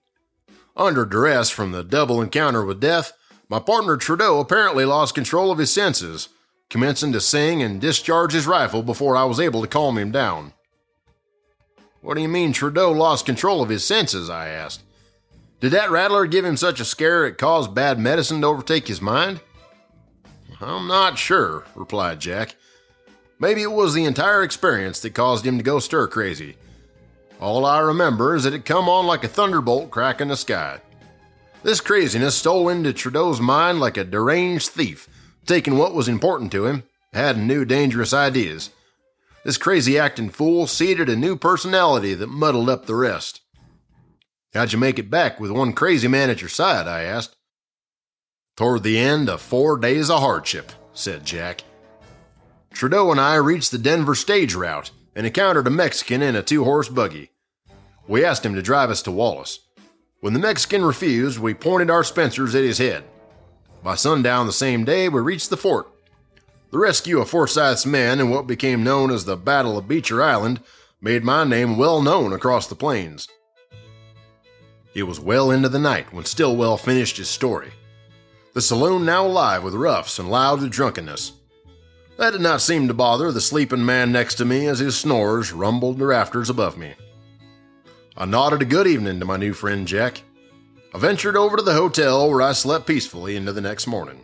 Under 0.77 1.05
duress 1.05 1.51
from 1.51 1.73
the 1.73 1.83
double 1.83 2.23
encounter 2.23 2.65
with 2.65 2.81
death, 2.81 3.13
my 3.49 3.59
partner 3.59 3.97
Trudeau 3.97 4.41
apparently 4.41 4.85
lost 4.85 5.15
control 5.15 5.51
of 5.51 5.59
his 5.59 5.73
senses, 5.73 6.29
commencing 6.71 7.13
to 7.13 7.21
sing 7.21 7.63
and 7.63 7.81
discharge 7.81 8.33
his 8.33 8.47
rifle 8.47 8.83
before 8.83 9.17
I 9.17 9.25
was 9.25 9.41
able 9.41 9.63
to 9.63 9.69
calm 9.69 9.99
him 9.99 10.11
down. 10.11 10.53
What 12.01 12.15
do 12.15 12.21
you 12.23 12.29
mean 12.29 12.53
Trudeau 12.53 12.93
lost 12.93 13.27
control 13.27 13.63
of 13.63 13.69
his 13.69 13.85
senses? 13.85 14.31
I 14.31 14.49
asked. 14.49 14.83
Did 15.61 15.73
that 15.73 15.91
rattler 15.91 16.27
give 16.27 16.45
him 16.45 16.57
such 16.57 16.79
a 16.79 16.85
scare 16.85 17.27
it 17.27 17.39
caused 17.39 17.75
bad 17.75 17.99
medicine 17.99 18.43
to 18.43 18.47
overtake 18.47 18.87
his 18.87 19.03
mind? 19.03 19.41
I'm 20.61 20.87
not 20.87 21.19
sure, 21.19 21.65
replied 21.75 22.21
Jack. 22.21 22.55
Maybe 23.41 23.63
it 23.63 23.73
was 23.73 23.95
the 23.95 24.05
entire 24.05 24.43
experience 24.43 25.01
that 25.01 25.15
caused 25.15 25.47
him 25.47 25.59
to 25.59 25.65
go 25.65 25.79
stir 25.79 26.09
crazy. 26.09 26.57
All 27.41 27.65
I 27.65 27.79
remember 27.79 28.35
is 28.35 28.45
that 28.45 28.55
it 28.55 28.65
come 28.65 28.89
on 28.89 29.07
like 29.07 29.23
a 29.23 29.29
thunderbolt 29.29 29.91
cracking 29.91 30.29
the 30.29 30.37
sky. 30.37 30.81
This 31.63 31.81
craziness 31.81 32.37
stole 32.37 32.69
into 32.69 32.93
Trudeau's 32.93 33.41
mind 33.41 33.81
like 33.81 33.97
a 33.97 34.05
deranged 34.05 34.69
thief, 34.71 35.09
taking 35.49 35.77
what 35.77 35.95
was 35.95 36.09
important 36.09 36.53
to 36.53 36.67
him, 36.67 36.85
adding 37.13 37.47
new 37.47 37.65
dangerous 37.65 38.13
ideas. 38.13 38.71
This 39.45 39.57
crazy 39.57 39.99
acting 39.99 40.31
fool 40.31 40.67
seeded 40.67 41.09
a 41.09 41.17
new 41.17 41.37
personality 41.37 42.15
that 42.15 42.27
muddled 42.29 42.69
up 42.69 42.87
the 42.87 42.95
rest. 42.95 43.41
How'd 44.55 44.73
you 44.73 44.79
make 44.79 44.99
it 44.99 45.11
back 45.11 45.41
with 45.41 45.51
one 45.51 45.73
crazy 45.73 46.09
man 46.09 46.31
at 46.31 46.41
your 46.41 46.49
side? 46.49 46.87
I 46.87 47.03
asked. 47.03 47.35
Toward 48.57 48.83
the 48.83 48.99
end 48.99 49.29
of 49.29 49.41
four 49.41 49.79
days 49.79 50.11
of 50.11 50.21
hardship, 50.21 50.73
said 50.93 51.25
Jack. 51.25 51.63
Trudeau 52.73 53.11
and 53.11 53.21
I 53.21 53.37
reached 53.37 53.71
the 53.71 53.79
Denver 53.79 54.15
stage 54.15 54.55
route 54.55 54.91
and 55.15 55.27
encountered 55.27 55.67
a 55.67 55.71
Mexican 55.71 56.23
in 56.23 56.37
a 56.37 56.43
two 56.43 56.65
horse 56.65 56.89
buggy. 56.89 57.31
We 58.07 58.25
asked 58.25 58.45
him 58.45 58.55
to 58.55 58.63
drive 58.63 58.91
us 58.91 59.03
to 59.03 59.11
Wallace. 59.11 59.61
When 60.21 60.33
the 60.33 60.39
Mexican 60.41 60.85
refused, 60.85 61.39
we 61.39 61.55
pointed 61.55 61.91
our 61.91 62.03
Spencers 62.03 62.55
at 62.55 62.65
his 62.65 62.79
head. 62.79 63.05
By 63.89 63.95
sundown 63.95 64.45
the 64.45 64.53
same 64.53 64.85
day, 64.85 65.09
we 65.09 65.19
reached 65.23 65.49
the 65.49 65.57
fort. 65.57 65.89
The 66.73 66.79
rescue 66.79 67.21
of 67.21 67.31
Forsyth's 67.31 67.87
men 67.87 68.21
in 68.21 68.29
what 68.29 68.47
became 68.47 68.85
known 68.85 69.11
as 69.11 69.25
the 69.25 69.35
Battle 69.35 69.79
of 69.79 69.89
Beecher 69.89 70.23
Island 70.23 70.61
made 71.01 71.25
my 71.25 71.43
name 71.43 71.79
well 71.79 72.03
known 72.03 72.35
across 72.35 72.67
the 72.67 72.75
plains. 72.75 73.29
It 74.93 75.05
was 75.05 75.19
well 75.19 75.51
into 75.51 75.71
the 75.71 75.79
night 75.79 76.13
when 76.13 76.27
Stilwell 76.27 76.77
finished 76.77 77.17
his 77.17 77.31
story. 77.31 77.71
The 78.53 78.61
saloon 78.61 79.07
now 79.07 79.27
alive 79.27 79.63
with 79.63 79.73
roughs 79.73 80.19
and 80.19 80.31
loud 80.31 80.61
with 80.61 80.71
drunkenness. 80.71 81.33
That 82.19 82.33
did 82.33 82.43
not 82.43 82.61
seem 82.61 82.89
to 82.89 82.93
bother 82.95 83.33
the 83.33 83.41
sleeping 83.41 83.87
man 83.87 84.13
next 84.13 84.35
to 84.35 84.45
me 84.45 84.67
as 84.67 84.81
his 84.81 84.99
snores 84.99 85.51
rumbled 85.51 85.99
the 85.99 86.05
rafters 86.05 86.51
above 86.51 86.77
me. 86.77 86.93
I 88.19 88.27
nodded 88.27 88.61
a 88.61 88.67
good 88.67 88.87
evening 88.87 89.19
to 89.21 89.25
my 89.25 89.39
new 89.39 89.55
friend 89.55 89.89
Jack. 89.89 90.25
I 90.95 90.99
ventured 90.99 91.37
over 91.37 91.57
to 91.57 91.63
the 91.63 91.75
hotel 91.75 92.29
where 92.31 92.43
I 92.43 92.53
slept 92.53 92.87
peacefully 92.87 93.37
into 93.37 93.53
the 93.53 93.61
next 93.61 93.87
morning. 93.87 94.21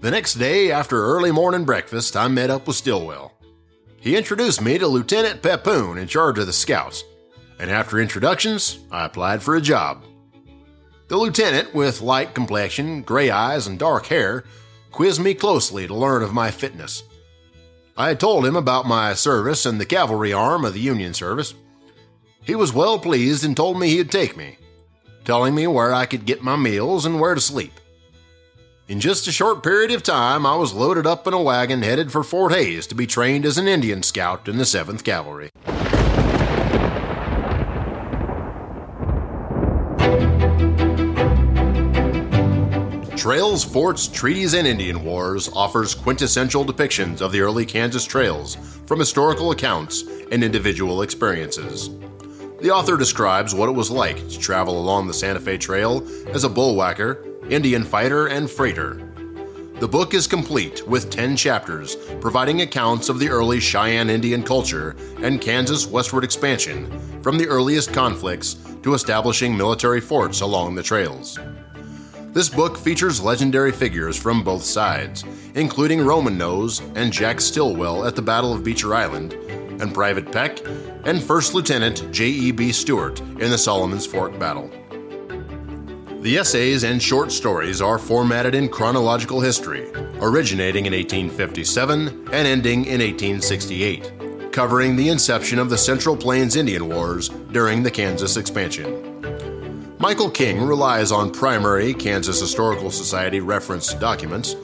The 0.00 0.10
next 0.10 0.34
day, 0.34 0.70
after 0.70 1.04
early 1.04 1.32
morning 1.32 1.64
breakfast, 1.64 2.16
I 2.16 2.28
met 2.28 2.50
up 2.50 2.66
with 2.66 2.76
Stilwell. 2.76 3.32
He 4.00 4.16
introduced 4.16 4.60
me 4.60 4.78
to 4.78 4.86
Lieutenant 4.86 5.42
Pepoon 5.42 5.98
in 5.98 6.06
charge 6.06 6.38
of 6.38 6.46
the 6.46 6.52
scouts 6.52 7.04
and 7.58 7.70
after 7.70 8.00
introductions, 8.00 8.80
I 8.90 9.04
applied 9.06 9.42
for 9.42 9.56
a 9.56 9.60
job. 9.60 10.04
The 11.08 11.16
lieutenant, 11.16 11.74
with 11.74 12.00
light 12.00 12.34
complexion, 12.34 13.02
gray 13.02 13.30
eyes, 13.30 13.66
and 13.66 13.78
dark 13.78 14.06
hair, 14.06 14.44
quizzed 14.90 15.20
me 15.20 15.34
closely 15.34 15.86
to 15.86 15.94
learn 15.94 16.22
of 16.22 16.32
my 16.32 16.50
fitness. 16.50 17.04
I 17.96 18.08
had 18.08 18.20
told 18.20 18.44
him 18.44 18.56
about 18.56 18.86
my 18.86 19.14
service 19.14 19.66
in 19.66 19.78
the 19.78 19.86
cavalry 19.86 20.32
arm 20.32 20.64
of 20.64 20.74
the 20.74 20.80
Union 20.80 21.14
service. 21.14 21.54
He 22.46 22.54
was 22.54 22.74
well 22.74 22.98
pleased 22.98 23.42
and 23.42 23.56
told 23.56 23.78
me 23.78 23.88
he'd 23.88 24.10
take 24.10 24.36
me, 24.36 24.58
telling 25.24 25.54
me 25.54 25.66
where 25.66 25.94
I 25.94 26.04
could 26.04 26.26
get 26.26 26.42
my 26.42 26.56
meals 26.56 27.06
and 27.06 27.18
where 27.18 27.34
to 27.34 27.40
sleep. 27.40 27.72
In 28.86 29.00
just 29.00 29.26
a 29.26 29.32
short 29.32 29.62
period 29.62 29.90
of 29.92 30.02
time, 30.02 30.44
I 30.44 30.54
was 30.56 30.74
loaded 30.74 31.06
up 31.06 31.26
in 31.26 31.32
a 31.32 31.40
wagon 31.40 31.80
headed 31.80 32.12
for 32.12 32.22
Fort 32.22 32.52
Hays 32.52 32.86
to 32.88 32.94
be 32.94 33.06
trained 33.06 33.46
as 33.46 33.56
an 33.56 33.66
Indian 33.66 34.02
scout 34.02 34.46
in 34.46 34.58
the 34.58 34.64
7th 34.64 35.02
Cavalry. 35.04 35.48
Trails, 43.16 43.64
Forts, 43.64 44.06
Treaties, 44.06 44.52
and 44.52 44.66
Indian 44.66 45.02
Wars 45.02 45.48
offers 45.54 45.94
quintessential 45.94 46.62
depictions 46.62 47.22
of 47.22 47.32
the 47.32 47.40
early 47.40 47.64
Kansas 47.64 48.04
trails 48.04 48.56
from 48.84 48.98
historical 48.98 49.50
accounts 49.50 50.02
and 50.30 50.44
individual 50.44 51.00
experiences. 51.00 51.88
The 52.64 52.70
author 52.70 52.96
describes 52.96 53.54
what 53.54 53.68
it 53.68 53.72
was 53.72 53.90
like 53.90 54.26
to 54.26 54.38
travel 54.38 54.80
along 54.80 55.06
the 55.06 55.12
Santa 55.12 55.38
Fe 55.38 55.58
Trail 55.58 56.02
as 56.28 56.44
a 56.44 56.48
bullwhacker, 56.48 57.50
Indian 57.52 57.84
fighter, 57.84 58.28
and 58.28 58.50
freighter. 58.50 59.06
The 59.80 59.86
book 59.86 60.14
is 60.14 60.26
complete 60.26 60.88
with 60.88 61.10
10 61.10 61.36
chapters 61.36 61.96
providing 62.22 62.62
accounts 62.62 63.10
of 63.10 63.18
the 63.18 63.28
early 63.28 63.60
Cheyenne 63.60 64.08
Indian 64.08 64.42
culture 64.42 64.96
and 65.18 65.42
Kansas 65.42 65.86
westward 65.86 66.24
expansion, 66.24 66.90
from 67.20 67.36
the 67.36 67.46
earliest 67.46 67.92
conflicts 67.92 68.54
to 68.82 68.94
establishing 68.94 69.54
military 69.54 70.00
forts 70.00 70.40
along 70.40 70.74
the 70.74 70.82
trails. 70.82 71.38
This 72.32 72.48
book 72.48 72.78
features 72.78 73.20
legendary 73.20 73.72
figures 73.72 74.16
from 74.16 74.42
both 74.42 74.64
sides, 74.64 75.22
including 75.54 76.00
Roman 76.00 76.38
Nose 76.38 76.80
and 76.94 77.12
Jack 77.12 77.42
Stilwell 77.42 78.06
at 78.06 78.16
the 78.16 78.22
Battle 78.22 78.54
of 78.54 78.64
Beecher 78.64 78.94
Island, 78.94 79.34
and 79.82 79.92
Private 79.92 80.32
Peck 80.32 80.60
and 81.06 81.22
First 81.22 81.54
Lieutenant 81.54 82.10
J.E.B. 82.10 82.72
Stuart 82.72 83.20
in 83.20 83.50
the 83.50 83.58
Solomon's 83.58 84.06
Fork 84.06 84.38
Battle. 84.38 84.70
The 86.20 86.38
essays 86.38 86.84
and 86.84 87.02
short 87.02 87.30
stories 87.30 87.82
are 87.82 87.98
formatted 87.98 88.54
in 88.54 88.70
chronological 88.70 89.40
history, 89.40 89.90
originating 90.22 90.86
in 90.86 90.94
1857 90.94 92.08
and 92.08 92.46
ending 92.46 92.86
in 92.86 93.00
1868, 93.02 94.50
covering 94.50 94.96
the 94.96 95.10
inception 95.10 95.58
of 95.58 95.68
the 95.68 95.76
Central 95.76 96.16
Plains 96.16 96.56
Indian 96.56 96.88
Wars 96.88 97.28
during 97.52 97.82
the 97.82 97.90
Kansas 97.90 98.38
expansion. 98.38 99.14
Michael 99.98 100.30
King 100.30 100.62
relies 100.62 101.12
on 101.12 101.30
primary 101.30 101.92
Kansas 101.92 102.40
Historical 102.40 102.90
Society 102.90 103.40
referenced 103.40 104.00
documents 104.00 104.54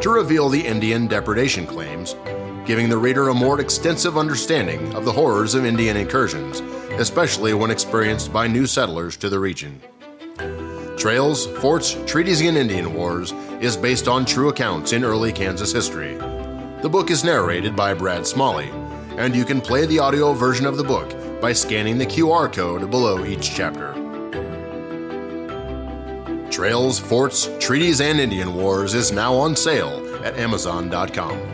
to 0.00 0.10
reveal 0.10 0.48
the 0.48 0.60
Indian 0.60 1.06
depredation 1.06 1.66
claims, 1.66 2.14
giving 2.64 2.88
the 2.88 2.96
reader 2.96 3.28
a 3.28 3.34
more 3.34 3.60
extensive 3.60 4.16
understanding 4.16 4.94
of 4.94 5.04
the 5.04 5.12
horrors 5.12 5.54
of 5.54 5.64
Indian 5.64 5.96
incursions, 5.96 6.60
especially 6.98 7.54
when 7.54 7.70
experienced 7.70 8.32
by 8.32 8.46
new 8.46 8.66
settlers 8.66 9.16
to 9.18 9.28
the 9.28 9.38
region. 9.38 9.80
Trails, 10.96 11.46
Forts, 11.58 11.96
Treaties, 12.06 12.40
and 12.40 12.56
Indian 12.56 12.94
Wars 12.94 13.32
is 13.60 13.76
based 13.76 14.08
on 14.08 14.24
true 14.24 14.48
accounts 14.48 14.92
in 14.92 15.04
early 15.04 15.32
Kansas 15.32 15.72
history. 15.72 16.14
The 16.82 16.88
book 16.90 17.10
is 17.10 17.24
narrated 17.24 17.76
by 17.76 17.94
Brad 17.94 18.26
Smalley, 18.26 18.70
and 19.16 19.34
you 19.34 19.44
can 19.44 19.60
play 19.60 19.86
the 19.86 19.98
audio 19.98 20.32
version 20.32 20.66
of 20.66 20.76
the 20.76 20.84
book 20.84 21.10
by 21.40 21.52
scanning 21.52 21.98
the 21.98 22.06
QR 22.06 22.52
code 22.52 22.90
below 22.90 23.24
each 23.24 23.54
chapter. 23.54 23.92
Trails, 26.50 26.98
Forts, 26.98 27.50
Treaties, 27.58 28.00
and 28.00 28.20
Indian 28.20 28.54
Wars 28.54 28.94
is 28.94 29.10
now 29.10 29.34
on 29.34 29.56
sale 29.56 30.00
at 30.24 30.38
Amazon.com. 30.38 31.53